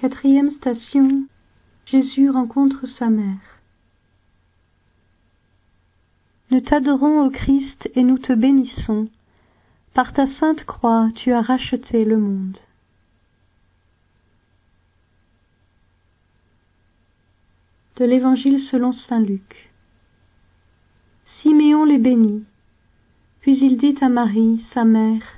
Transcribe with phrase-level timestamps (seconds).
[0.00, 1.26] Quatrième station.
[1.84, 3.60] Jésus rencontre sa mère.
[6.50, 9.10] Nous t'adorons, ô Christ, et nous te bénissons.
[9.92, 12.56] Par ta sainte croix, tu as racheté le monde.
[17.96, 19.70] De l'Évangile selon saint Luc.
[21.42, 22.44] Siméon les bénit.
[23.42, 25.36] Puis il dit à Marie, sa mère,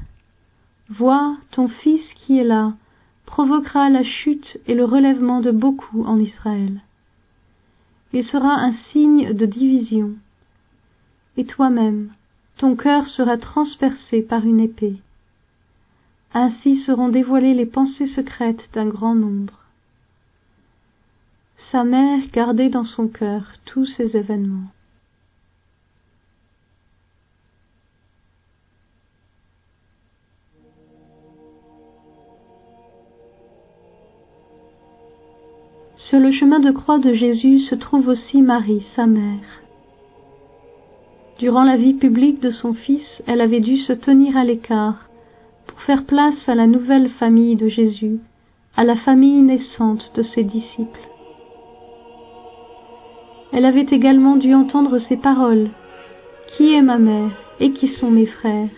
[0.88, 2.74] Vois, ton fils qui est là
[3.32, 6.82] provoquera la chute et le relèvement de beaucoup en Israël.
[8.12, 10.10] Il sera un signe de division.
[11.38, 12.10] Et toi-même,
[12.59, 14.98] ton cœur sera transpercé par une épée.
[16.34, 19.60] Ainsi seront dévoilées les pensées secrètes d'un grand nombre.
[21.70, 24.70] Sa mère gardait dans son cœur tous ces événements.
[36.09, 39.63] Sur le chemin de croix de Jésus se trouve aussi Marie, sa mère.
[41.38, 45.09] Durant la vie publique de son fils, elle avait dû se tenir à l'écart
[45.66, 48.18] pour faire place à la nouvelle famille de Jésus,
[48.76, 51.09] à la famille naissante de ses disciples.
[53.52, 55.71] Elle avait également dû entendre ces paroles.
[56.57, 58.71] Qui est ma mère et qui sont mes frères?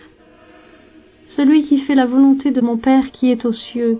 [1.35, 3.99] Celui qui fait la volonté de mon Père qui est aux cieux,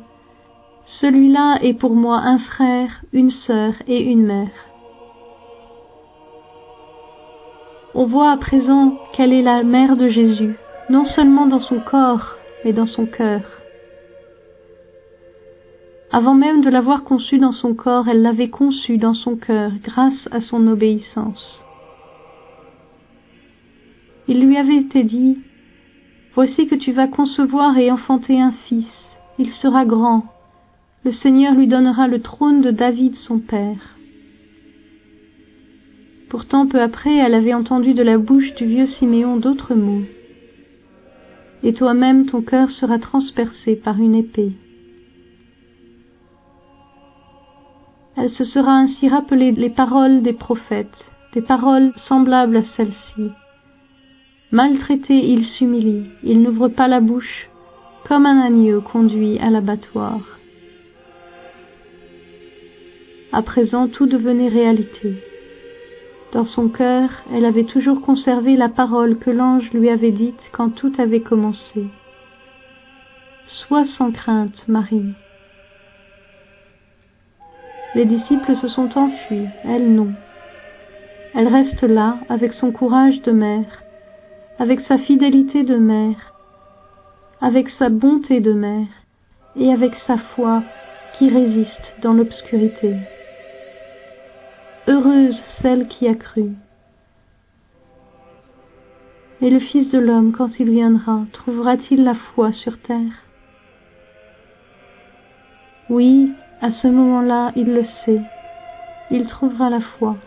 [1.02, 4.52] celui-là est pour moi un frère, une sœur et une mère.
[7.94, 10.56] On voit à présent qu'elle est la mère de Jésus,
[10.90, 13.42] non seulement dans son corps, mais dans son cœur.
[16.12, 20.28] Avant même de l'avoir conçu dans son corps, elle l'avait conçu dans son cœur grâce
[20.32, 21.64] à son obéissance.
[24.28, 25.40] Il lui avait été dit,
[26.36, 28.92] Voici que tu vas concevoir et enfanter un fils,
[29.40, 30.26] il sera grand,
[31.06, 33.96] le Seigneur lui donnera le trône de David son père.
[36.30, 40.02] Pourtant peu après elle avait entendu de la bouche du vieux Siméon d'autres mots.
[41.62, 44.54] Et toi-même ton cœur sera transpercé par une épée.
[48.18, 51.06] Elle se sera ainsi rappelé les paroles des prophètes,
[51.36, 53.30] des paroles semblables à celles-ci.
[54.52, 57.48] Maltraité, il s'humilie, il n'ouvre pas la bouche,
[58.08, 60.22] comme un agneau conduit à l'abattoir.
[63.36, 65.14] À présent tout devenait réalité.
[66.32, 70.70] Dans son cœur, elle avait toujours conservé la parole que l'ange lui avait dite quand
[70.70, 71.84] tout avait commencé.
[73.46, 75.12] Sois sans crainte, Marie.
[77.94, 80.14] Les disciples se sont enfuis, elle non.
[81.34, 83.84] Elle reste là, avec son courage de mère,
[84.60, 86.34] avec sa fidélité de mère,
[87.42, 88.88] avec sa bonté de mère,
[89.58, 90.64] et avec sa foi
[91.18, 92.96] qui résiste dans l'obscurité.
[94.88, 96.52] Heureuse celle qui a cru.
[99.42, 103.24] Et le Fils de l'homme, quand il viendra, trouvera-t-il la foi sur terre?
[105.90, 106.32] Oui,
[106.62, 108.22] à ce moment-là, il le sait,
[109.10, 110.18] il trouvera la foi.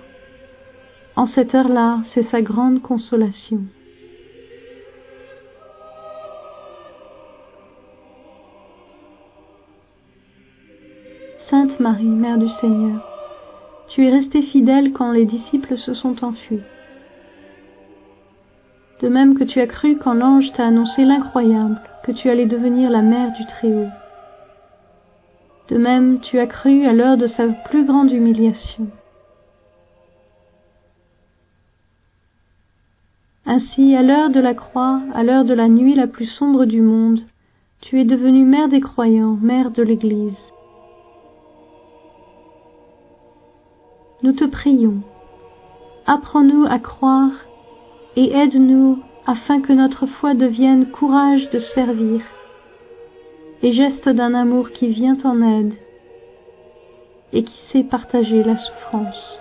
[1.14, 3.62] En cette heure-là, c'est sa grande consolation.
[11.48, 13.07] Sainte Marie, Mère du Seigneur,
[13.98, 16.60] tu es restée fidèle quand les disciples se sont enfuis.
[19.02, 22.90] De même que tu as cru quand l'ange t'a annoncé l'incroyable, que tu allais devenir
[22.90, 23.90] la mère du Très-Haut.
[25.70, 28.86] De même, tu as cru à l'heure de sa plus grande humiliation.
[33.46, 36.82] Ainsi, à l'heure de la croix, à l'heure de la nuit la plus sombre du
[36.82, 37.22] monde,
[37.80, 40.38] tu es devenue mère des croyants, mère de l'Église.
[44.20, 45.00] Nous te prions,
[46.06, 47.30] apprends-nous à croire
[48.16, 52.20] et aide-nous afin que notre foi devienne courage de servir
[53.62, 55.74] et geste d'un amour qui vient en aide
[57.32, 59.40] et qui sait partager la souffrance.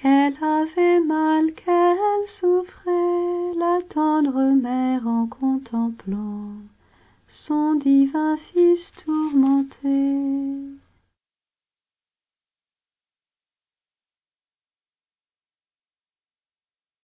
[0.00, 6.52] qu'elle avait mal, qu'elle souffrait, la tendre mère en contemplant
[7.46, 10.87] son divin fils tourmenté.